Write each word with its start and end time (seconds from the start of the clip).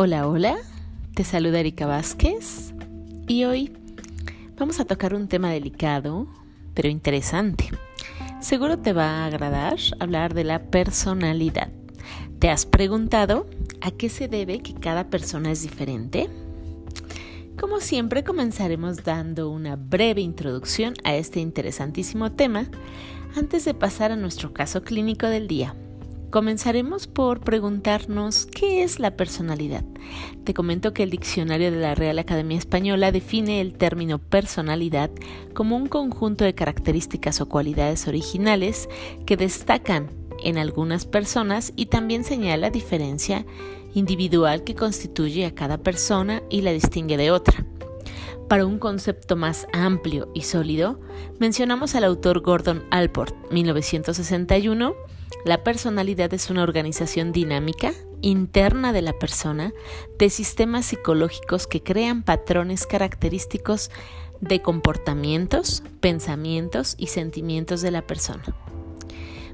Hola, 0.00 0.28
hola, 0.28 0.56
te 1.14 1.24
saluda 1.24 1.58
Erika 1.58 1.84
Vázquez 1.84 2.72
y 3.26 3.42
hoy 3.42 3.72
vamos 4.56 4.78
a 4.78 4.84
tocar 4.84 5.12
un 5.12 5.26
tema 5.26 5.50
delicado, 5.50 6.28
pero 6.72 6.88
interesante. 6.88 7.68
Seguro 8.40 8.78
te 8.78 8.92
va 8.92 9.06
a 9.06 9.26
agradar 9.26 9.76
hablar 9.98 10.34
de 10.34 10.44
la 10.44 10.62
personalidad. 10.70 11.72
¿Te 12.38 12.48
has 12.48 12.64
preguntado 12.64 13.48
a 13.80 13.90
qué 13.90 14.08
se 14.08 14.28
debe 14.28 14.60
que 14.60 14.72
cada 14.72 15.10
persona 15.10 15.50
es 15.50 15.62
diferente? 15.62 16.30
Como 17.58 17.80
siempre 17.80 18.22
comenzaremos 18.22 19.02
dando 19.02 19.50
una 19.50 19.74
breve 19.74 20.20
introducción 20.20 20.94
a 21.02 21.16
este 21.16 21.40
interesantísimo 21.40 22.30
tema 22.30 22.66
antes 23.36 23.64
de 23.64 23.74
pasar 23.74 24.12
a 24.12 24.16
nuestro 24.16 24.52
caso 24.52 24.84
clínico 24.84 25.26
del 25.26 25.48
día. 25.48 25.74
Comenzaremos 26.30 27.06
por 27.06 27.40
preguntarnos 27.40 28.44
qué 28.44 28.82
es 28.82 29.00
la 29.00 29.16
personalidad. 29.16 29.82
Te 30.44 30.52
comento 30.52 30.92
que 30.92 31.02
el 31.02 31.10
diccionario 31.10 31.70
de 31.70 31.78
la 31.78 31.94
Real 31.94 32.18
Academia 32.18 32.58
Española 32.58 33.12
define 33.12 33.62
el 33.62 33.72
término 33.72 34.18
personalidad 34.18 35.10
como 35.54 35.76
un 35.76 35.86
conjunto 35.86 36.44
de 36.44 36.54
características 36.54 37.40
o 37.40 37.48
cualidades 37.48 38.06
originales 38.08 38.90
que 39.24 39.38
destacan 39.38 40.10
en 40.44 40.58
algunas 40.58 41.06
personas 41.06 41.72
y 41.76 41.86
también 41.86 42.24
señala 42.24 42.68
diferencia 42.68 43.46
individual 43.94 44.64
que 44.64 44.74
constituye 44.74 45.46
a 45.46 45.54
cada 45.54 45.78
persona 45.78 46.42
y 46.50 46.60
la 46.60 46.72
distingue 46.72 47.16
de 47.16 47.30
otra. 47.30 47.64
Para 48.48 48.66
un 48.66 48.78
concepto 48.78 49.34
más 49.34 49.66
amplio 49.72 50.30
y 50.34 50.42
sólido, 50.42 51.00
mencionamos 51.38 51.94
al 51.94 52.04
autor 52.04 52.40
Gordon 52.40 52.84
Alport, 52.90 53.34
1961, 53.50 54.94
la 55.44 55.62
personalidad 55.62 56.32
es 56.34 56.50
una 56.50 56.62
organización 56.62 57.32
dinámica, 57.32 57.92
interna 58.22 58.92
de 58.92 59.02
la 59.02 59.12
persona, 59.12 59.72
de 60.18 60.30
sistemas 60.30 60.86
psicológicos 60.86 61.66
que 61.66 61.82
crean 61.82 62.22
patrones 62.22 62.86
característicos 62.86 63.90
de 64.40 64.62
comportamientos, 64.62 65.82
pensamientos 66.00 66.94
y 66.98 67.08
sentimientos 67.08 67.82
de 67.82 67.90
la 67.90 68.02
persona. 68.02 68.44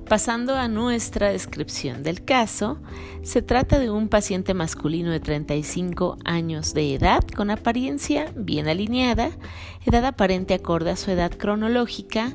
Pasando 0.09 0.55
a 0.55 0.69
nuestra 0.69 1.31
descripción 1.31 2.03
del 2.03 2.25
caso, 2.25 2.79
se 3.23 3.41
trata 3.41 3.79
de 3.79 3.91
un 3.91 4.09
paciente 4.09 4.53
masculino 4.53 5.11
de 5.11 5.20
35 5.20 6.19
años 6.27 6.75
de 6.75 6.95
edad 6.95 7.25
con 7.35 7.51
apariencia 7.51 8.31
bien 8.37 8.69
alineada, 8.69 9.31
edad 9.87 10.05
aparente 10.05 10.53
acorde 10.53 10.91
a 10.91 10.97
su 10.97 11.11
edad 11.11 11.33
cronológica, 11.33 12.35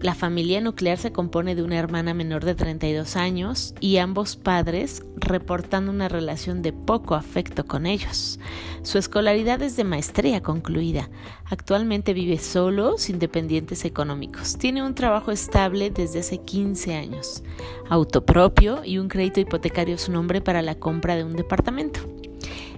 la 0.00 0.14
familia 0.14 0.60
nuclear 0.60 0.98
se 0.98 1.10
compone 1.10 1.54
de 1.54 1.62
una 1.62 1.78
hermana 1.78 2.12
menor 2.12 2.44
de 2.44 2.54
32 2.54 3.16
años 3.16 3.74
y 3.80 3.96
ambos 3.96 4.36
padres 4.36 5.02
reportando 5.16 5.90
una 5.90 6.08
relación 6.08 6.60
de 6.60 6.74
poco 6.74 7.14
afecto 7.14 7.64
con 7.64 7.86
ellos. 7.86 8.38
Su 8.82 8.98
escolaridad 8.98 9.62
es 9.62 9.76
de 9.76 9.84
maestría 9.84 10.42
concluida. 10.42 11.08
Actualmente 11.46 12.12
vive 12.12 12.38
solo, 12.38 12.98
sin 12.98 13.18
dependientes 13.18 13.86
económicos. 13.86 14.58
Tiene 14.58 14.82
un 14.84 14.94
trabajo 14.94 15.32
estable 15.32 15.90
desde 15.90 16.20
hace 16.20 16.38
15 16.38 16.94
años, 16.94 17.42
auto 17.88 18.26
propio 18.26 18.84
y 18.84 18.98
un 18.98 19.08
crédito 19.08 19.40
hipotecario 19.40 19.94
a 19.94 19.98
su 19.98 20.12
nombre 20.12 20.42
para 20.42 20.60
la 20.60 20.74
compra 20.74 21.16
de 21.16 21.24
un 21.24 21.36
departamento. 21.36 22.00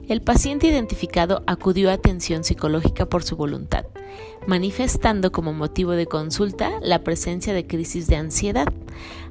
El 0.08 0.22
paciente 0.22 0.66
identificado 0.68 1.42
acudió 1.46 1.90
a 1.90 1.92
atención 1.92 2.42
psicológica 2.42 3.04
por 3.04 3.22
su 3.24 3.36
voluntad, 3.36 3.84
manifestando 4.46 5.32
como 5.32 5.52
motivo 5.52 5.92
de 5.92 6.06
consulta 6.06 6.72
la 6.80 7.04
presencia 7.04 7.52
de 7.52 7.66
crisis 7.66 8.06
de 8.06 8.16
ansiedad. 8.16 8.72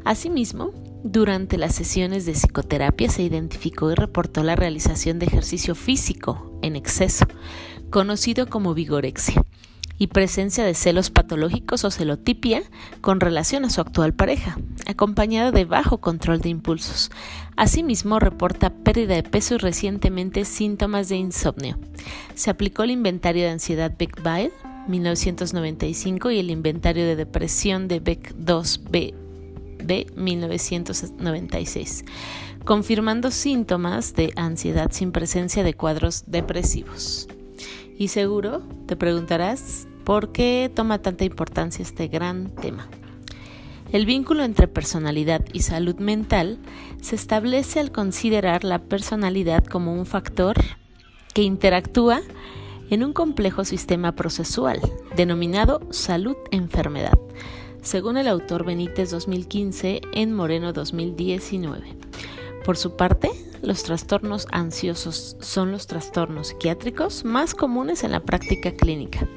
Asimismo, 0.03 0.71
durante 1.03 1.57
las 1.57 1.75
sesiones 1.75 2.25
de 2.25 2.33
psicoterapia 2.33 3.09
se 3.09 3.23
identificó 3.23 3.91
y 3.91 3.95
reportó 3.95 4.43
la 4.43 4.55
realización 4.55 5.19
de 5.19 5.25
ejercicio 5.27 5.75
físico 5.75 6.59
en 6.61 6.75
exceso, 6.75 7.25
conocido 7.89 8.47
como 8.47 8.73
vigorexia 8.73 9.43
y 9.99 10.07
presencia 10.07 10.63
de 10.63 10.73
celos 10.73 11.09
patológicos 11.09 11.83
o 11.83 11.91
celotipia 11.91 12.61
con 13.01 13.19
relación 13.19 13.65
a 13.65 13.69
su 13.69 13.81
actual 13.81 14.13
pareja, 14.13 14.57
acompañada 14.85 15.51
de 15.51 15.65
bajo 15.65 15.99
control 15.99 16.39
de 16.41 16.49
impulsos. 16.49 17.11
Asimismo, 17.55 18.19
reporta 18.19 18.69
pérdida 18.69 19.15
de 19.15 19.23
peso 19.23 19.55
y 19.55 19.57
recientemente 19.57 20.45
síntomas 20.45 21.09
de 21.09 21.15
insomnio. 21.15 21.79
Se 22.35 22.49
aplicó 22.49 22.83
el 22.83 22.91
inventario 22.91 23.43
de 23.43 23.49
ansiedad 23.49 23.91
Beck-Bile 23.97 24.51
1995 24.87 26.31
y 26.31 26.39
el 26.39 26.49
inventario 26.49 27.05
de 27.05 27.15
depresión 27.15 27.87
de 27.87 27.99
Beck 27.99 28.33
2B 28.35 29.13
de 29.83 30.07
1996, 30.15 32.05
confirmando 32.65 33.31
síntomas 33.31 34.13
de 34.13 34.33
ansiedad 34.35 34.91
sin 34.91 35.11
presencia 35.11 35.63
de 35.63 35.73
cuadros 35.73 36.23
depresivos. 36.27 37.27
Y 37.97 38.09
seguro 38.09 38.61
te 38.85 38.95
preguntarás 38.95 39.87
por 40.03 40.31
qué 40.31 40.71
toma 40.73 41.01
tanta 41.01 41.25
importancia 41.25 41.83
este 41.83 42.07
gran 42.07 42.49
tema. 42.55 42.87
El 43.91 44.05
vínculo 44.05 44.43
entre 44.43 44.67
personalidad 44.67 45.45
y 45.53 45.61
salud 45.61 45.95
mental 45.95 46.59
se 47.01 47.15
establece 47.15 47.79
al 47.79 47.91
considerar 47.91 48.63
la 48.63 48.79
personalidad 48.79 49.63
como 49.63 49.93
un 49.93 50.05
factor 50.05 50.55
que 51.33 51.43
interactúa 51.43 52.21
en 52.89 53.03
un 53.03 53.13
complejo 53.13 53.65
sistema 53.65 54.15
procesual 54.15 54.79
denominado 55.15 55.81
salud-enfermedad, 55.91 57.17
según 57.81 58.17
el 58.17 58.27
autor 58.27 58.65
Benítez 58.65 59.11
2015 59.11 60.01
en 60.13 60.33
Moreno 60.33 60.73
2019. 60.73 61.95
Por 62.63 62.77
su 62.77 62.95
parte, 62.95 63.29
los 63.61 63.83
trastornos 63.83 64.47
ansiosos 64.51 65.37
son 65.39 65.71
los 65.71 65.87
trastornos 65.87 66.49
psiquiátricos 66.49 67.25
más 67.25 67.55
comunes 67.55 68.03
en 68.03 68.11
la 68.11 68.19
práctica 68.19 68.71
clínica. 68.71 69.27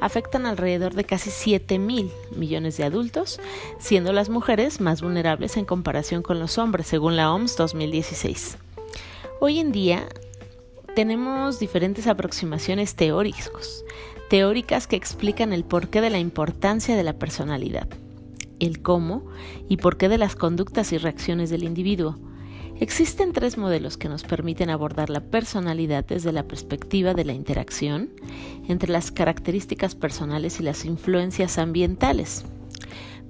Afectan 0.00 0.44
alrededor 0.44 0.94
de 0.94 1.04
casi 1.04 1.30
7 1.30 1.78
mil 1.78 2.10
millones 2.36 2.76
de 2.76 2.84
adultos, 2.84 3.40
siendo 3.78 4.12
las 4.12 4.28
mujeres 4.28 4.80
más 4.80 5.00
vulnerables 5.00 5.56
en 5.56 5.64
comparación 5.64 6.22
con 6.22 6.38
los 6.38 6.58
hombres, 6.58 6.86
según 6.86 7.16
la 7.16 7.32
OMS 7.32 7.56
2016. 7.56 8.58
Hoy 9.40 9.58
en 9.58 9.72
día 9.72 10.06
tenemos 10.96 11.58
diferentes 11.58 12.06
aproximaciones 12.06 12.94
teóricas, 12.96 13.84
teóricas 14.30 14.86
que 14.86 14.96
explican 14.96 15.52
el 15.52 15.62
porqué 15.62 16.00
de 16.00 16.08
la 16.08 16.18
importancia 16.18 16.96
de 16.96 17.02
la 17.02 17.18
personalidad, 17.18 17.86
el 18.60 18.80
cómo 18.80 19.26
y 19.68 19.76
porqué 19.76 20.08
de 20.08 20.16
las 20.16 20.36
conductas 20.36 20.92
y 20.92 20.98
reacciones 20.98 21.50
del 21.50 21.64
individuo, 21.64 22.18
Existen 22.78 23.32
tres 23.32 23.56
modelos 23.56 23.96
que 23.96 24.10
nos 24.10 24.22
permiten 24.22 24.68
abordar 24.68 25.08
la 25.08 25.20
personalidad 25.20 26.04
desde 26.04 26.30
la 26.30 26.42
perspectiva 26.42 27.14
de 27.14 27.24
la 27.24 27.32
interacción 27.32 28.10
entre 28.68 28.92
las 28.92 29.10
características 29.10 29.94
personales 29.94 30.60
y 30.60 30.62
las 30.62 30.84
influencias 30.84 31.56
ambientales. 31.56 32.44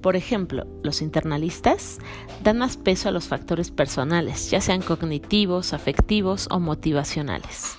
Por 0.00 0.16
ejemplo, 0.16 0.66
los 0.82 1.02
internalistas 1.02 1.98
dan 2.42 2.58
más 2.58 2.76
peso 2.76 3.08
a 3.08 3.12
los 3.12 3.26
factores 3.26 3.70
personales, 3.70 4.50
ya 4.50 4.60
sean 4.60 4.82
cognitivos, 4.82 5.72
afectivos 5.72 6.48
o 6.50 6.60
motivacionales. 6.60 7.76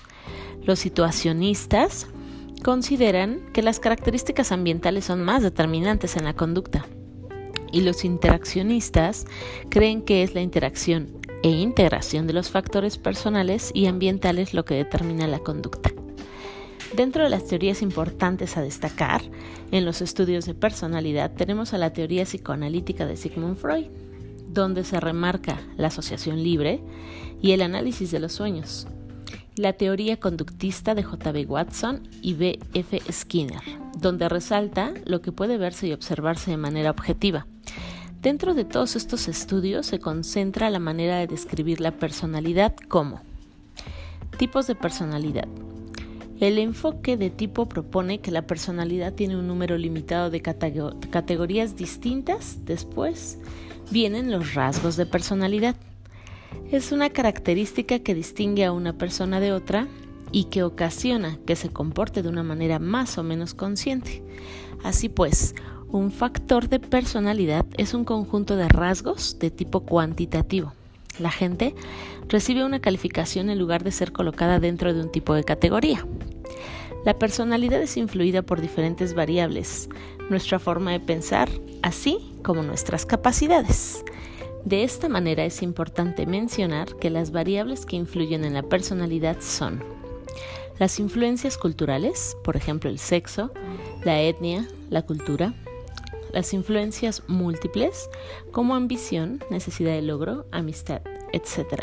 Los 0.64 0.80
situacionistas 0.80 2.06
consideran 2.62 3.40
que 3.52 3.62
las 3.62 3.80
características 3.80 4.52
ambientales 4.52 5.04
son 5.06 5.22
más 5.24 5.42
determinantes 5.42 6.16
en 6.16 6.24
la 6.24 6.34
conducta. 6.34 6.84
Y 7.72 7.82
los 7.82 8.04
interaccionistas 8.04 9.26
creen 9.68 10.02
que 10.02 10.22
es 10.22 10.34
la 10.34 10.40
interacción 10.40 11.18
e 11.42 11.50
integración 11.50 12.26
de 12.26 12.32
los 12.32 12.50
factores 12.50 12.98
personales 12.98 13.70
y 13.74 13.86
ambientales 13.86 14.54
lo 14.54 14.64
que 14.64 14.74
determina 14.74 15.26
la 15.26 15.38
conducta. 15.38 15.90
Dentro 16.94 17.22
de 17.22 17.30
las 17.30 17.46
teorías 17.46 17.82
importantes 17.82 18.56
a 18.56 18.62
destacar 18.62 19.22
en 19.70 19.84
los 19.84 20.00
estudios 20.00 20.46
de 20.46 20.54
personalidad 20.54 21.32
tenemos 21.32 21.74
a 21.74 21.78
la 21.78 21.92
teoría 21.92 22.24
psicoanalítica 22.24 23.06
de 23.06 23.16
Sigmund 23.16 23.56
Freud, 23.56 23.86
donde 24.48 24.84
se 24.84 24.98
remarca 24.98 25.60
la 25.76 25.88
asociación 25.88 26.42
libre 26.42 26.80
y 27.42 27.52
el 27.52 27.62
análisis 27.62 28.10
de 28.10 28.20
los 28.20 28.32
sueños, 28.32 28.86
la 29.56 29.74
teoría 29.74 30.18
conductista 30.18 30.94
de 30.94 31.02
J.B. 31.02 31.46
Watson 31.46 32.08
y 32.22 32.34
B.F. 32.34 33.02
Skinner, 33.12 33.62
donde 33.98 34.28
resalta 34.28 34.94
lo 35.04 35.20
que 35.20 35.32
puede 35.32 35.58
verse 35.58 35.88
y 35.88 35.92
observarse 35.92 36.50
de 36.50 36.56
manera 36.56 36.90
objetiva, 36.90 37.46
Dentro 38.22 38.52
de 38.52 38.64
todos 38.64 38.96
estos 38.96 39.28
estudios 39.28 39.86
se 39.86 40.00
concentra 40.00 40.70
la 40.70 40.80
manera 40.80 41.18
de 41.18 41.28
describir 41.28 41.80
la 41.80 41.92
personalidad 41.92 42.74
como 42.88 43.20
tipos 44.38 44.66
de 44.66 44.74
personalidad. 44.74 45.46
El 46.40 46.58
enfoque 46.58 47.16
de 47.16 47.30
tipo 47.30 47.66
propone 47.66 48.20
que 48.20 48.30
la 48.30 48.46
personalidad 48.46 49.12
tiene 49.12 49.36
un 49.36 49.48
número 49.48 49.76
limitado 49.76 50.30
de 50.30 50.40
categorías 50.40 51.76
distintas. 51.76 52.64
Después 52.64 53.38
vienen 53.90 54.30
los 54.30 54.54
rasgos 54.54 54.96
de 54.96 55.04
personalidad. 55.04 55.74
Es 56.70 56.92
una 56.92 57.10
característica 57.10 57.98
que 57.98 58.14
distingue 58.14 58.64
a 58.64 58.72
una 58.72 58.92
persona 58.92 59.40
de 59.40 59.52
otra 59.52 59.88
y 60.30 60.44
que 60.44 60.62
ocasiona 60.62 61.38
que 61.44 61.56
se 61.56 61.70
comporte 61.70 62.22
de 62.22 62.28
una 62.28 62.44
manera 62.44 62.78
más 62.78 63.18
o 63.18 63.24
menos 63.24 63.54
consciente. 63.54 64.22
Así 64.84 65.08
pues, 65.08 65.56
un 65.88 66.12
factor 66.12 66.68
de 66.68 66.78
personalidad 66.78 67.66
es 67.78 67.94
un 67.94 68.04
conjunto 68.04 68.54
de 68.54 68.68
rasgos 68.68 69.38
de 69.40 69.50
tipo 69.50 69.80
cuantitativo, 69.80 70.72
La 71.18 71.30
gente 71.30 71.74
recibe 72.28 72.64
una 72.64 72.80
calificación 72.80 73.50
en 73.50 73.58
lugar 73.58 73.84
de 73.84 73.92
ser 73.92 74.12
colocada 74.12 74.60
dentro 74.60 74.94
de 74.94 75.00
un 75.00 75.10
tipo 75.10 75.34
de 75.34 75.44
categoría. 75.44 76.06
La 77.04 77.18
personalidad 77.18 77.80
es 77.80 77.96
influida 77.96 78.42
por 78.42 78.60
diferentes 78.60 79.14
variables, 79.14 79.88
nuestra 80.30 80.58
forma 80.58 80.92
de 80.92 81.00
pensar, 81.00 81.48
así 81.82 82.18
como 82.42 82.62
nuestras 82.62 83.06
capacidades. 83.06 84.04
De 84.64 84.82
esta 84.82 85.08
manera 85.08 85.44
es 85.44 85.62
importante 85.62 86.26
mencionar 86.26 86.96
que 86.96 87.10
las 87.10 87.30
variables 87.30 87.86
que 87.86 87.96
influyen 87.96 88.44
en 88.44 88.54
la 88.54 88.62
personalidad 88.62 89.40
son 89.40 89.82
las 90.78 91.00
influencias 91.00 91.56
culturales, 91.56 92.36
por 92.44 92.56
ejemplo 92.56 92.90
el 92.90 92.98
sexo, 92.98 93.50
la 94.04 94.20
etnia, 94.20 94.68
la 94.90 95.02
cultura, 95.02 95.54
las 96.32 96.52
influencias 96.54 97.22
múltiples 97.26 98.08
como 98.52 98.74
ambición, 98.74 99.42
necesidad 99.50 99.92
de 99.92 100.02
logro, 100.02 100.46
amistad, 100.52 101.02
etc. 101.32 101.82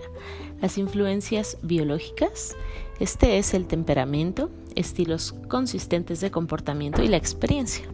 Las 0.61 0.77
influencias 0.77 1.57
biológicas, 1.61 2.55
este 2.99 3.37
es 3.37 3.53
el 3.53 3.67
temperamento, 3.67 4.49
estilos 4.75 5.35
consistentes 5.47 6.21
de 6.21 6.31
comportamiento 6.31 7.03
y 7.03 7.07
la 7.07 7.17
experiencia. 7.17 7.85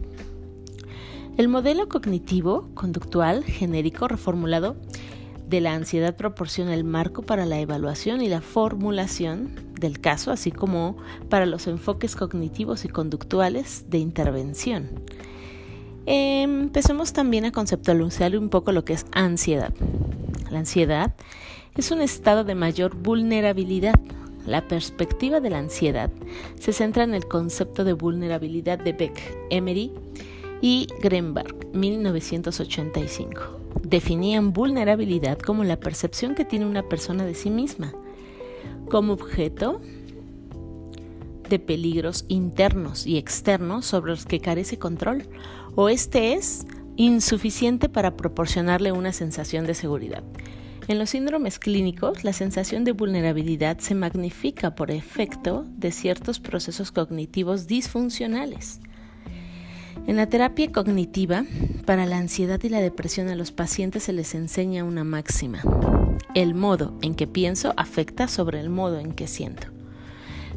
El 1.36 1.48
modelo 1.48 1.88
cognitivo 1.88 2.68
conductual 2.74 3.42
genérico 3.42 4.06
reformulado 4.06 4.76
de 5.48 5.60
la 5.60 5.74
ansiedad 5.74 6.16
proporciona 6.16 6.74
el 6.74 6.84
marco 6.84 7.22
para 7.22 7.46
la 7.46 7.58
evaluación 7.60 8.22
y 8.22 8.28
la 8.28 8.40
formulación 8.40 9.54
del 9.78 10.00
caso, 10.00 10.30
así 10.30 10.50
como 10.50 10.96
para 11.28 11.46
los 11.46 11.66
enfoques 11.66 12.16
cognitivos 12.16 12.84
y 12.84 12.88
conductuales 12.88 13.86
de 13.88 13.98
intervención. 13.98 14.90
Empecemos 16.06 17.12
también 17.12 17.44
a 17.44 17.52
conceptualizar 17.52 18.36
un 18.36 18.48
poco 18.48 18.72
lo 18.72 18.84
que 18.84 18.94
es 18.94 19.06
ansiedad. 19.12 19.72
La 20.50 20.58
ansiedad 20.58 21.14
es 21.76 21.90
un 21.90 22.00
estado 22.00 22.44
de 22.44 22.54
mayor 22.54 22.96
vulnerabilidad. 22.96 23.98
La 24.46 24.66
perspectiva 24.66 25.40
de 25.40 25.50
la 25.50 25.58
ansiedad 25.58 26.10
se 26.58 26.72
centra 26.72 27.04
en 27.04 27.14
el 27.14 27.26
concepto 27.26 27.84
de 27.84 27.92
vulnerabilidad 27.92 28.78
de 28.78 28.92
Beck, 28.92 29.20
Emery 29.50 29.92
y 30.60 30.88
Grenberg, 31.00 31.54
1985. 31.72 33.60
Definían 33.82 34.52
vulnerabilidad 34.52 35.38
como 35.38 35.62
la 35.62 35.78
percepción 35.78 36.34
que 36.34 36.44
tiene 36.44 36.66
una 36.66 36.82
persona 36.82 37.24
de 37.24 37.34
sí 37.34 37.50
misma, 37.50 37.92
como 38.90 39.12
objeto 39.12 39.80
de 41.48 41.58
peligros 41.58 42.24
internos 42.28 43.06
y 43.06 43.18
externos 43.18 43.86
sobre 43.86 44.12
los 44.12 44.24
que 44.24 44.40
carece 44.40 44.78
control, 44.78 45.28
o 45.74 45.88
este 45.88 46.34
es 46.34 46.66
insuficiente 46.96 47.88
para 47.88 48.16
proporcionarle 48.16 48.92
una 48.92 49.12
sensación 49.12 49.66
de 49.66 49.74
seguridad. 49.74 50.22
En 50.88 50.98
los 50.98 51.10
síndromes 51.10 51.58
clínicos, 51.58 52.24
la 52.24 52.32
sensación 52.32 52.84
de 52.84 52.92
vulnerabilidad 52.92 53.78
se 53.78 53.94
magnifica 53.94 54.74
por 54.74 54.90
efecto 54.90 55.64
de 55.76 55.92
ciertos 55.92 56.40
procesos 56.40 56.90
cognitivos 56.90 57.66
disfuncionales. 57.68 58.80
En 60.06 60.16
la 60.16 60.28
terapia 60.28 60.72
cognitiva, 60.72 61.44
para 61.86 62.06
la 62.06 62.18
ansiedad 62.18 62.60
y 62.64 62.68
la 62.68 62.80
depresión 62.80 63.28
a 63.28 63.36
los 63.36 63.52
pacientes 63.52 64.02
se 64.02 64.12
les 64.12 64.34
enseña 64.34 64.82
una 64.82 65.04
máxima. 65.04 65.62
El 66.34 66.54
modo 66.54 66.98
en 67.00 67.14
que 67.14 67.28
pienso 67.28 67.72
afecta 67.76 68.26
sobre 68.26 68.58
el 68.58 68.68
modo 68.68 68.98
en 68.98 69.12
que 69.12 69.28
siento. 69.28 69.68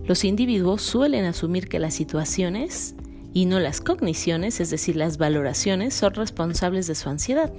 Los 0.05 0.23
individuos 0.23 0.81
suelen 0.81 1.25
asumir 1.25 1.67
que 1.67 1.79
las 1.79 1.93
situaciones 1.93 2.95
y 3.35 3.47
no 3.47 3.59
las 3.59 3.81
cogniciones, 3.81 4.61
es 4.61 4.69
decir, 4.69 4.95
las 4.95 5.17
valoraciones, 5.17 5.93
son 5.93 6.13
responsables 6.13 6.87
de 6.87 6.95
su 6.95 7.09
ansiedad. 7.09 7.51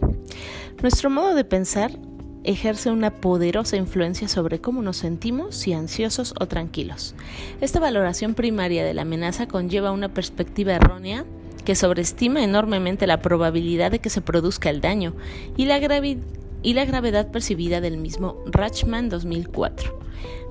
Nuestro 0.80 1.10
modo 1.10 1.34
de 1.34 1.44
pensar 1.44 1.98
ejerce 2.44 2.90
una 2.90 3.10
poderosa 3.10 3.76
influencia 3.76 4.26
sobre 4.26 4.58
cómo 4.58 4.80
nos 4.80 4.96
sentimos, 4.96 5.54
si 5.54 5.74
ansiosos 5.74 6.32
o 6.40 6.48
tranquilos. 6.48 7.14
Esta 7.60 7.78
valoración 7.78 8.32
primaria 8.32 8.86
de 8.86 8.94
la 8.94 9.02
amenaza 9.02 9.48
conlleva 9.48 9.92
una 9.92 10.08
perspectiva 10.08 10.72
errónea 10.72 11.26
que 11.66 11.74
sobreestima 11.74 12.42
enormemente 12.42 13.06
la 13.06 13.20
probabilidad 13.20 13.90
de 13.90 13.98
que 13.98 14.08
se 14.08 14.22
produzca 14.22 14.70
el 14.70 14.80
daño 14.80 15.12
y 15.58 15.66
la, 15.66 15.78
gravedad 15.78 17.30
percibida 17.30 17.82
del 17.82 17.98
mismo 17.98 18.42
Rachman 18.46 19.10
2004. 19.10 20.00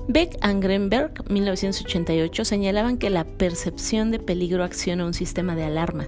Beck 0.08 0.36
y 0.36 0.60
Grenberg, 0.60 1.28
1988, 1.28 2.44
señalaban 2.44 2.96
que 2.96 3.10
la 3.10 3.24
percepción 3.24 4.12
de 4.12 4.20
peligro 4.20 4.62
acciona 4.62 5.04
un 5.04 5.14
sistema 5.14 5.56
de 5.56 5.64
alarma 5.64 6.06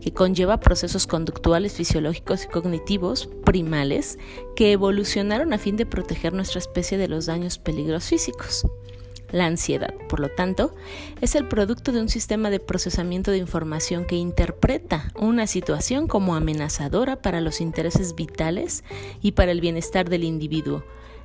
que 0.00 0.12
conlleva 0.14 0.60
procesos 0.60 1.06
conductuales, 1.06 1.74
fisiológicos 1.74 2.44
y 2.44 2.48
cognitivos 2.48 3.28
primales 3.44 4.18
que 4.56 4.72
evolucionaron 4.72 5.52
a 5.52 5.58
fin 5.58 5.76
de 5.76 5.84
proteger 5.84 6.32
nuestra 6.32 6.58
especie 6.58 6.96
de 6.96 7.08
los 7.08 7.26
daños 7.26 7.58
peligros 7.58 8.04
físicos. 8.04 8.66
La 9.30 9.46
ansiedad, 9.46 9.92
por 10.08 10.20
lo 10.20 10.30
tanto, 10.30 10.74
es 11.20 11.34
el 11.34 11.46
producto 11.46 11.92
de 11.92 12.00
un 12.00 12.08
sistema 12.08 12.48
de 12.48 12.60
procesamiento 12.60 13.30
de 13.30 13.38
información 13.38 14.06
que 14.06 14.16
interpreta 14.16 15.12
una 15.18 15.46
situación 15.46 16.06
como 16.06 16.34
amenazadora 16.34 17.16
para 17.20 17.42
los 17.42 17.60
intereses 17.60 18.14
vitales 18.14 18.84
y 19.20 19.32
para 19.32 19.52
el 19.52 19.60
bienestar 19.60 20.08
del 20.08 20.24
individuo 20.24 20.82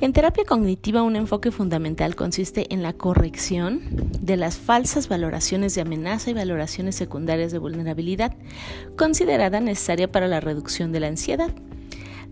En 0.00 0.12
terapia 0.12 0.44
cognitiva, 0.44 1.02
un 1.02 1.16
enfoque 1.16 1.50
fundamental 1.50 2.14
consiste 2.14 2.72
en 2.72 2.84
la 2.84 2.92
corrección 2.92 3.80
de 4.20 4.36
las 4.36 4.56
falsas 4.56 5.08
valoraciones 5.08 5.74
de 5.74 5.80
amenaza 5.80 6.30
y 6.30 6.34
valoraciones 6.34 6.94
secundarias 6.94 7.50
de 7.50 7.58
vulnerabilidad, 7.58 8.36
considerada 8.96 9.58
necesaria 9.58 10.10
para 10.10 10.28
la 10.28 10.38
reducción 10.38 10.92
de 10.92 11.00
la 11.00 11.08
ansiedad. 11.08 11.50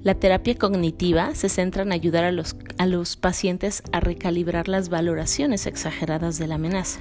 La 0.05 0.15
terapia 0.15 0.55
cognitiva 0.55 1.35
se 1.35 1.49
centra 1.49 1.83
en 1.83 1.91
ayudar 1.91 2.23
a 2.23 2.31
los, 2.31 2.55
a 2.79 2.87
los 2.87 3.17
pacientes 3.17 3.83
a 3.91 3.99
recalibrar 3.99 4.69
las 4.69 4.89
valoraciones 4.89 5.67
exageradas 5.67 6.39
de 6.39 6.47
la 6.47 6.55
amenaza 6.55 7.01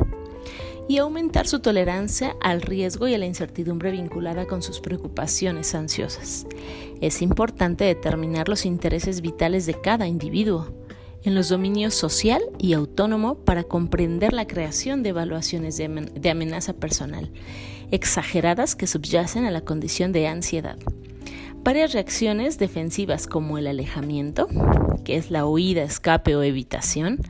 y 0.88 0.98
aumentar 0.98 1.48
su 1.48 1.60
tolerancia 1.60 2.36
al 2.42 2.62
riesgo 2.62 3.08
y 3.08 3.14
a 3.14 3.18
la 3.18 3.26
incertidumbre 3.26 3.92
vinculada 3.92 4.46
con 4.46 4.62
sus 4.62 4.80
preocupaciones 4.80 5.74
ansiosas. 5.74 6.46
Es 7.02 7.22
importante 7.22 7.84
determinar 7.84 8.50
los 8.50 8.66
intereses 8.66 9.22
vitales 9.22 9.66
de 9.66 9.80
cada 9.80 10.08
individuo 10.08 10.74
en 11.24 11.34
los 11.34 11.50
dominios 11.50 11.96
social 11.96 12.42
y 12.60 12.74
autónomo 12.74 13.36
para 13.36 13.64
comprender 13.64 14.32
la 14.32 14.46
creación 14.46 15.02
de 15.02 15.10
evaluaciones 15.10 15.78
de 15.78 16.30
amenaza 16.30 16.74
personal, 16.74 17.32
exageradas 17.90 18.76
que 18.76 18.86
subyacen 18.86 19.46
a 19.46 19.52
la 19.52 19.62
condición 19.62 20.12
de 20.12 20.28
ansiedad. 20.28 20.78
Varias 21.64 21.94
reacciones 21.94 22.60
defensivas 22.60 23.26
como 23.26 23.58
el 23.58 23.66
alejamiento, 23.66 24.48
que 25.04 25.16
es 25.16 25.32
la 25.32 25.48
huida, 25.48 25.82
escape 25.82 26.36
o 26.36 26.44
evitación, 26.44 27.22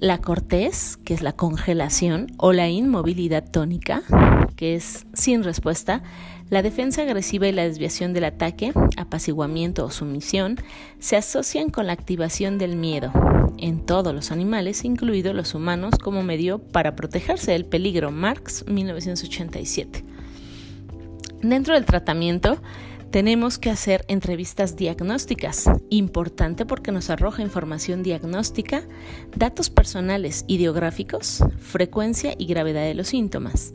la 0.00 0.18
cortez, 0.18 0.96
que 1.04 1.12
es 1.12 1.22
la 1.22 1.32
congelación, 1.32 2.28
o 2.38 2.52
la 2.52 2.68
inmovilidad 2.68 3.48
tónica, 3.48 4.02
que 4.56 4.74
es 4.74 5.06
sin 5.12 5.44
respuesta, 5.44 6.02
la 6.48 6.62
defensa 6.62 7.02
agresiva 7.02 7.46
y 7.46 7.52
la 7.52 7.64
desviación 7.64 8.14
del 8.14 8.24
ataque, 8.24 8.72
apaciguamiento 8.96 9.84
o 9.84 9.90
sumisión, 9.90 10.56
se 10.98 11.16
asocian 11.16 11.68
con 11.68 11.86
la 11.86 11.92
activación 11.92 12.58
del 12.58 12.76
miedo 12.76 13.12
en 13.58 13.84
todos 13.84 14.14
los 14.14 14.32
animales, 14.32 14.84
incluidos 14.84 15.34
los 15.34 15.54
humanos, 15.54 15.94
como 16.02 16.22
medio 16.22 16.58
para 16.58 16.96
protegerse 16.96 17.52
del 17.52 17.66
peligro. 17.66 18.10
Marx, 18.10 18.64
1987. 18.66 20.02
Dentro 21.42 21.74
del 21.74 21.84
tratamiento, 21.84 22.58
tenemos 23.10 23.58
que 23.58 23.70
hacer 23.70 24.04
entrevistas 24.06 24.76
diagnósticas, 24.76 25.68
importante 25.88 26.64
porque 26.64 26.92
nos 26.92 27.10
arroja 27.10 27.42
información 27.42 28.02
diagnóstica, 28.02 28.84
datos 29.36 29.68
personales 29.68 30.44
ideográficos, 30.46 31.42
frecuencia 31.58 32.34
y 32.38 32.46
gravedad 32.46 32.84
de 32.84 32.94
los 32.94 33.08
síntomas. 33.08 33.72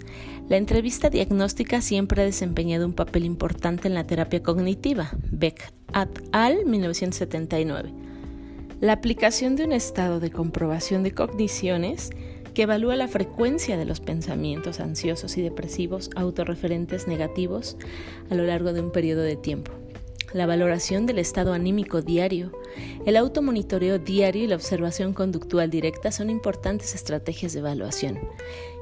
La 0.47 0.57
entrevista 0.57 1.09
diagnóstica 1.09 1.81
siempre 1.81 2.21
ha 2.21 2.25
desempeñado 2.25 2.85
un 2.85 2.93
papel 2.93 3.25
importante 3.25 3.87
en 3.87 3.95
la 3.95 4.07
terapia 4.07 4.41
cognitiva. 4.41 5.11
Beck 5.31 5.73
et 5.93 6.23
al. 6.31 6.65
1979. 6.65 7.91
La 8.79 8.93
aplicación 8.93 9.55
de 9.55 9.65
un 9.65 9.71
estado 9.71 10.19
de 10.19 10.31
comprobación 10.31 11.03
de 11.03 11.13
cogniciones 11.13 12.11
que 12.55 12.63
evalúa 12.63 12.95
la 12.95 13.07
frecuencia 13.07 13.77
de 13.77 13.85
los 13.85 13.99
pensamientos 13.99 14.79
ansiosos 14.79 15.37
y 15.37 15.43
depresivos 15.43 16.09
autorreferentes 16.15 17.07
negativos 17.07 17.77
a 18.31 18.35
lo 18.35 18.45
largo 18.45 18.73
de 18.73 18.81
un 18.81 18.91
periodo 18.91 19.21
de 19.21 19.35
tiempo. 19.35 19.73
La 20.33 20.47
valoración 20.47 21.05
del 21.05 21.19
estado 21.19 21.53
anímico 21.53 22.01
diario, 22.01 22.51
el 23.05 23.17
automonitoreo 23.17 23.99
diario 23.99 24.45
y 24.45 24.47
la 24.47 24.55
observación 24.55 25.13
conductual 25.13 25.69
directa 25.69 26.11
son 26.11 26.29
importantes 26.29 26.95
estrategias 26.95 27.53
de 27.53 27.59
evaluación. 27.59 28.19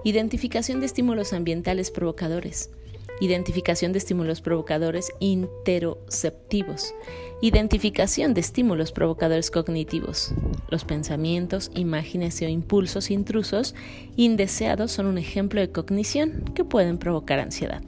Identificación 0.04 0.80
de 0.80 0.86
estímulos 0.86 1.34
ambientales 1.34 1.92
provocadores 1.92 2.70
identificación 3.24 3.94
de 3.94 4.00
estímulos 4.00 4.42
provocadores 4.42 5.12
interoceptivos, 5.20 6.94
identificación 7.42 8.34
de 8.34 8.42
estímulos 8.42 8.92
provocadores 8.92 9.50
cognitivos. 9.50 10.34
Los 10.70 10.84
pensamientos, 10.84 11.72
imágenes 11.74 12.42
o 12.42 12.46
impulsos 12.46 13.12
intrusos 13.12 13.76
indeseados 14.18 14.92
son 14.92 15.06
un 15.06 15.18
ejemplo 15.18 15.62
de 15.62 15.72
cognición 15.72 16.44
que 16.54 16.66
pueden 16.66 16.98
provocar 16.98 17.40
ansiedad. 17.40 17.82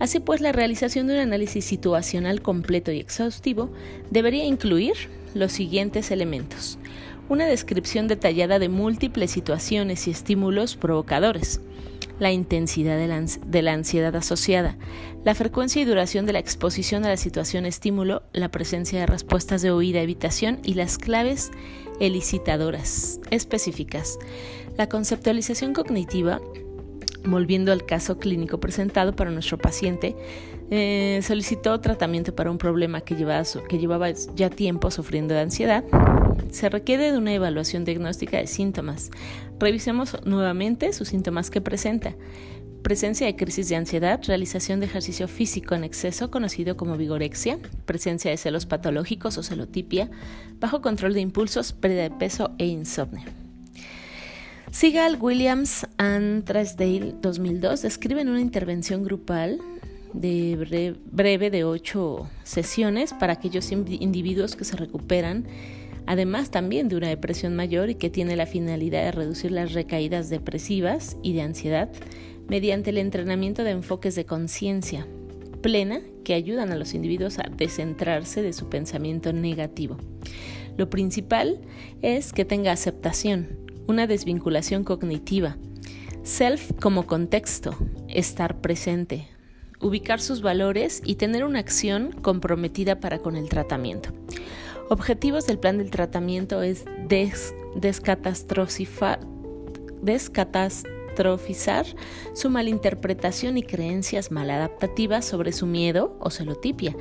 Así 0.00 0.18
pues, 0.18 0.40
la 0.40 0.50
realización 0.50 1.06
de 1.06 1.14
un 1.14 1.20
análisis 1.20 1.64
situacional 1.64 2.42
completo 2.42 2.90
y 2.90 2.98
exhaustivo 2.98 3.70
debería 4.10 4.44
incluir 4.44 4.94
los 5.34 5.52
siguientes 5.52 6.10
elementos. 6.10 6.78
Una 7.28 7.46
descripción 7.46 8.08
detallada 8.08 8.58
de 8.58 8.68
múltiples 8.68 9.30
situaciones 9.30 10.08
y 10.08 10.10
estímulos 10.10 10.76
provocadores, 10.76 11.60
la 12.18 12.32
intensidad 12.32 12.96
de 12.96 13.62
la, 13.62 13.72
ansiedad 13.72 14.14
asociada, 14.14 14.76
la 15.24 15.34
frecuencia 15.34 15.82
y 15.82 15.84
duración 15.84 16.26
de 16.26 16.32
la 16.32 16.38
exposición 16.38 17.04
a 17.04 17.08
la 17.08 17.16
situación 17.16 17.66
estímulo, 17.66 18.22
la 18.32 18.50
presencia 18.50 19.00
de 19.00 19.06
respuestas 19.06 19.62
de 19.62 19.70
oída, 19.70 20.00
evitación 20.00 20.60
y 20.62 20.74
las 20.74 20.98
claves 20.98 21.50
elicitadoras 22.00 23.20
específicas. 23.30 24.18
La 24.76 24.88
conceptualización 24.88 25.72
cognitiva 25.72 26.40
Volviendo 27.26 27.72
al 27.72 27.86
caso 27.86 28.18
clínico 28.18 28.60
presentado 28.60 29.16
para 29.16 29.30
nuestro 29.30 29.56
paciente, 29.56 30.14
eh, 30.70 31.20
solicitó 31.22 31.80
tratamiento 31.80 32.34
para 32.34 32.50
un 32.50 32.58
problema 32.58 33.00
que 33.00 33.14
llevaba, 33.14 33.44
que 33.66 33.78
llevaba 33.78 34.10
ya 34.10 34.50
tiempo 34.50 34.90
sufriendo 34.90 35.32
de 35.32 35.40
ansiedad. 35.40 35.84
Se 36.50 36.68
requiere 36.68 37.12
de 37.12 37.18
una 37.18 37.34
evaluación 37.34 37.84
diagnóstica 37.84 38.38
de 38.38 38.46
síntomas. 38.46 39.10
Revisemos 39.58 40.16
nuevamente 40.24 40.92
sus 40.92 41.08
síntomas 41.08 41.50
que 41.50 41.60
presenta. 41.60 42.14
Presencia 42.82 43.26
de 43.26 43.34
crisis 43.34 43.68
de 43.70 43.76
ansiedad, 43.76 44.20
realización 44.26 44.78
de 44.78 44.86
ejercicio 44.86 45.26
físico 45.26 45.74
en 45.74 45.84
exceso 45.84 46.30
conocido 46.30 46.76
como 46.76 46.98
vigorexia, 46.98 47.58
presencia 47.86 48.30
de 48.30 48.36
celos 48.36 48.66
patológicos 48.66 49.38
o 49.38 49.42
celotipia, 49.42 50.10
bajo 50.60 50.82
control 50.82 51.14
de 51.14 51.20
impulsos, 51.20 51.72
pérdida 51.72 52.02
de 52.02 52.10
peso 52.10 52.50
e 52.58 52.66
insomnio. 52.66 53.24
Sigal 54.70 55.18
Williams 55.20 55.86
and 55.98 56.44
Trasdale 56.44 57.14
2002 57.22 57.82
describen 57.82 58.28
una 58.28 58.40
intervención 58.40 59.02
grupal 59.02 59.60
breve 60.12 61.50
de 61.50 61.64
ocho 61.64 62.28
sesiones 62.42 63.12
para 63.14 63.32
aquellos 63.32 63.72
individuos 63.72 64.56
que 64.56 64.64
se 64.64 64.76
recuperan, 64.76 65.46
además 66.06 66.50
también 66.50 66.88
de 66.88 66.96
una 66.96 67.08
depresión 67.08 67.54
mayor 67.56 67.90
y 67.90 67.94
que 67.94 68.10
tiene 68.10 68.36
la 68.36 68.46
finalidad 68.46 69.04
de 69.04 69.12
reducir 69.12 69.52
las 69.52 69.72
recaídas 69.72 70.30
depresivas 70.30 71.16
y 71.22 71.32
de 71.32 71.42
ansiedad 71.42 71.90
mediante 72.48 72.90
el 72.90 72.98
entrenamiento 72.98 73.64
de 73.64 73.70
enfoques 73.70 74.14
de 74.14 74.26
conciencia 74.26 75.06
plena 75.64 76.02
que 76.24 76.34
ayudan 76.34 76.72
a 76.72 76.76
los 76.76 76.92
individuos 76.92 77.38
a 77.38 77.48
descentrarse 77.56 78.42
de 78.42 78.52
su 78.52 78.68
pensamiento 78.68 79.32
negativo. 79.32 79.96
Lo 80.76 80.90
principal 80.90 81.58
es 82.02 82.34
que 82.34 82.44
tenga 82.44 82.70
aceptación, 82.70 83.58
una 83.86 84.06
desvinculación 84.06 84.84
cognitiva. 84.84 85.56
Self 86.22 86.72
como 86.82 87.06
contexto, 87.06 87.74
estar 88.08 88.60
presente, 88.60 89.26
ubicar 89.80 90.20
sus 90.20 90.42
valores 90.42 91.00
y 91.02 91.14
tener 91.14 91.44
una 91.44 91.60
acción 91.60 92.12
comprometida 92.12 93.00
para 93.00 93.20
con 93.20 93.34
el 93.34 93.48
tratamiento. 93.48 94.10
Objetivos 94.90 95.46
del 95.46 95.58
plan 95.58 95.78
del 95.78 95.90
tratamiento 95.90 96.60
es 96.60 96.84
des 97.08 97.54
descatastrofizar 97.74 99.18
su 102.34 102.50
malinterpretación 102.50 103.56
y 103.56 103.62
creencias 103.62 104.30
maladaptativas 104.30 105.24
sobre 105.24 105.52
su 105.52 105.64
miedo 105.64 106.18
o 106.20 106.28
celotipia 106.28 106.94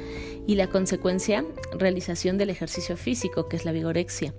y 0.48 0.56
la 0.56 0.68
consecuencia, 0.68 1.44
realización 1.78 2.38
del 2.38 2.52
ejercicio 2.52 2.96
físico, 2.96 3.50
que 3.50 3.58
es 3.58 3.66
la 3.66 3.74
vigorexia. 3.74 4.34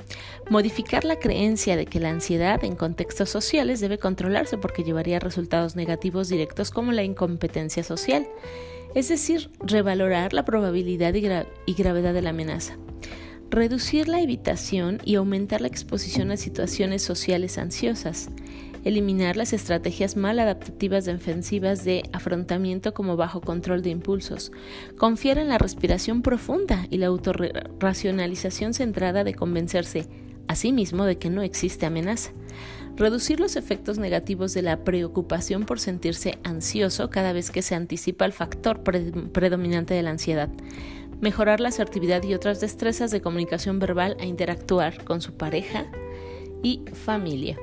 Modificar 0.49 1.05
la 1.05 1.19
creencia 1.19 1.77
de 1.77 1.85
que 1.85 2.01
la 2.01 2.09
ansiedad 2.09 2.65
en 2.65 2.77
contextos 2.77 3.29
sociales 3.29 3.81
debe 3.81 3.99
controlarse 3.99 4.57
porque 4.57 4.85
llevaría 4.85 5.19
a 5.19 5.21
resultados 5.21 5.77
negativos 5.77 6.31
directos 6.31 6.71
como 6.71 6.93
la 6.93 7.03
incompetencia 7.03 7.85
social, 7.85 8.27
es 8.95 9.11
decir, 9.11 9.51
revalorar 9.61 10.33
la 10.33 10.47
probabilidad 10.47 11.13
y 11.13 11.75
gravedad 11.75 12.15
de 12.15 12.23
la 12.23 12.31
amenaza 12.31 12.79
reducir 13.51 14.09
la 14.09 14.21
evitación 14.21 15.01
y 15.05 15.15
aumentar 15.17 15.61
la 15.61 15.69
exposición 15.69 16.31
a 16.31 16.37
situaciones 16.37 17.03
sociales 17.03 17.59
ansiosas, 17.59 18.31
eliminar 18.85 19.37
las 19.37 19.53
estrategias 19.53 20.17
mal 20.17 20.39
adaptativas 20.39 21.05
defensivas 21.05 21.85
de 21.85 22.03
afrontamiento 22.13 22.95
como 22.95 23.17
bajo 23.17 23.41
control 23.41 23.83
de 23.83 23.91
impulsos, 23.91 24.53
confiar 24.99 25.39
en 25.39 25.49
la 25.49 25.59
respiración 25.59 26.23
profunda 26.23 26.87
y 26.91 26.99
la 26.99 27.07
autorracionalización 27.07 28.75
centrada 28.75 29.25
de 29.25 29.35
convencerse 29.35 30.09
a 30.49 30.55
sí 30.55 30.73
mismo 30.73 31.05
de 31.05 31.17
que 31.17 31.31
no 31.31 31.43
existe 31.43 31.87
amenaza, 31.87 32.33
reducir 32.97 33.41
los 33.41 33.57
efectos 33.57 33.99
negativos 33.99 34.55
de 34.55 34.63
la 34.63 34.85
preocupación 34.85 35.65
por 35.65 35.81
sentirse 35.81 36.39
ansioso 36.45 37.11
cada 37.11 37.33
vez 37.33 37.51
que 37.51 37.63
se 37.63 37.75
anticipa 37.75 38.25
el 38.25 38.33
factor 38.33 38.83
predominante 38.83 39.95
de 39.95 40.03
la 40.03 40.11
ansiedad, 40.11 40.51
mejorar 41.25 41.59
la 41.59 41.71
asertividad 41.71 42.23
y 42.23 42.35
otras 42.35 42.61
destrezas 42.61 43.11
de 43.11 43.23
comunicación 43.23 43.79
verbal 43.79 44.15
a 44.21 44.27
interactuar 44.27 45.05
con 45.05 45.23
su 45.23 45.33
pareja 45.33 45.87
y 46.63 46.83
familia. 46.93 47.59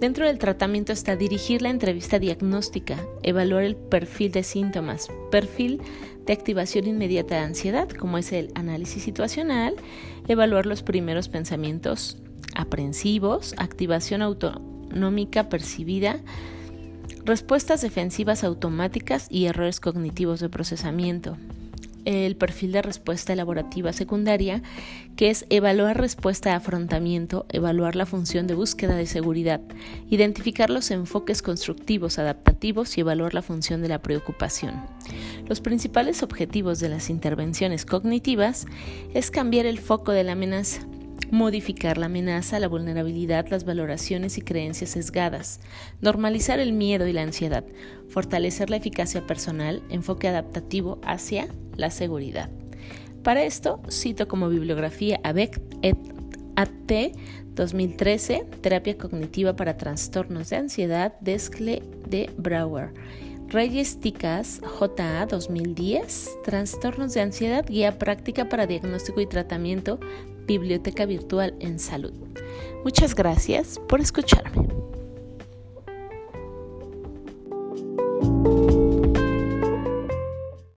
Dentro 0.00 0.26
del 0.26 0.38
tratamiento 0.38 0.92
está 0.92 1.14
dirigir 1.14 1.62
la 1.62 1.70
entrevista 1.70 2.18
diagnóstica, 2.18 2.98
evaluar 3.22 3.62
el 3.62 3.76
perfil 3.76 4.32
de 4.32 4.42
síntomas, 4.42 5.08
perfil 5.30 5.80
de 6.26 6.32
activación 6.32 6.88
inmediata 6.88 7.36
de 7.36 7.42
ansiedad, 7.42 7.88
como 7.88 8.18
es 8.18 8.32
el 8.32 8.50
análisis 8.56 9.04
situacional, 9.04 9.76
evaluar 10.26 10.66
los 10.66 10.82
primeros 10.82 11.28
pensamientos 11.28 12.18
aprensivos, 12.56 13.54
activación 13.56 14.20
autonómica 14.20 15.48
percibida, 15.48 16.18
respuestas 17.24 17.82
defensivas 17.82 18.42
automáticas 18.42 19.28
y 19.30 19.46
errores 19.46 19.78
cognitivos 19.78 20.40
de 20.40 20.48
procesamiento, 20.48 21.36
el 22.04 22.36
perfil 22.36 22.72
de 22.72 22.82
respuesta 22.82 23.32
elaborativa 23.32 23.92
secundaria, 23.92 24.62
que 25.16 25.30
es 25.30 25.46
evaluar 25.50 26.00
respuesta 26.00 26.50
de 26.50 26.56
afrontamiento, 26.56 27.46
evaluar 27.50 27.96
la 27.96 28.06
función 28.06 28.46
de 28.46 28.54
búsqueda 28.54 28.96
de 28.96 29.06
seguridad, 29.06 29.60
identificar 30.08 30.70
los 30.70 30.90
enfoques 30.90 31.42
constructivos 31.42 32.18
adaptativos 32.18 32.96
y 32.96 33.00
evaluar 33.00 33.34
la 33.34 33.42
función 33.42 33.82
de 33.82 33.88
la 33.88 34.02
preocupación. 34.02 34.74
Los 35.48 35.60
principales 35.60 36.22
objetivos 36.22 36.80
de 36.80 36.88
las 36.88 37.10
intervenciones 37.10 37.84
cognitivas 37.84 38.66
es 39.14 39.30
cambiar 39.30 39.66
el 39.66 39.78
foco 39.78 40.12
de 40.12 40.24
la 40.24 40.32
amenaza, 40.32 40.82
modificar 41.30 41.98
la 41.98 42.06
amenaza, 42.06 42.58
la 42.58 42.68
vulnerabilidad, 42.68 43.48
las 43.48 43.64
valoraciones 43.64 44.38
y 44.38 44.42
creencias 44.42 44.90
sesgadas, 44.90 45.60
normalizar 46.00 46.60
el 46.60 46.72
miedo 46.72 47.06
y 47.06 47.12
la 47.12 47.22
ansiedad, 47.22 47.64
fortalecer 48.08 48.70
la 48.70 48.76
eficacia 48.76 49.26
personal, 49.26 49.82
enfoque 49.90 50.28
adaptativo 50.28 51.00
hacia 51.04 51.48
la 51.76 51.90
seguridad. 51.90 52.50
Para 53.22 53.44
esto, 53.44 53.80
cito 53.90 54.28
como 54.28 54.48
bibliografía 54.48 55.20
a 55.22 55.32
Beck 55.32 55.60
et 55.82 55.96
AT 56.56 57.12
2013, 57.54 58.46
Terapia 58.60 58.96
Cognitiva 58.96 59.54
para 59.54 59.76
Trastornos 59.76 60.50
de 60.50 60.56
Ansiedad, 60.56 61.14
Descle 61.20 61.82
de 62.08 62.30
Brouwer. 62.36 62.92
Reyes 63.48 63.98
Ticas, 63.98 64.60
JA 64.78 65.26
2010, 65.26 66.38
Trastornos 66.44 67.14
de 67.14 67.20
Ansiedad, 67.20 67.66
Guía 67.68 67.98
Práctica 67.98 68.48
para 68.48 68.68
Diagnóstico 68.68 69.20
y 69.20 69.26
Tratamiento, 69.26 69.98
Biblioteca 70.58 71.06
Virtual 71.06 71.54
en 71.60 71.78
Salud. 71.78 72.12
Muchas 72.82 73.14
gracias 73.14 73.80
por 73.88 74.00
escucharme. 74.00 74.68